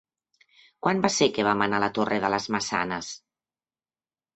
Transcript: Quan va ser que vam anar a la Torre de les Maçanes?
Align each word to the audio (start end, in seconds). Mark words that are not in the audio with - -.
Quan 0.85 1.03
va 1.03 1.11
ser 1.17 1.29
que 1.37 1.47
vam 1.49 1.63
anar 1.67 1.79
a 1.83 1.85
la 1.85 1.93
Torre 2.01 2.21
de 2.27 2.35
les 2.37 2.51
Maçanes? 2.59 3.15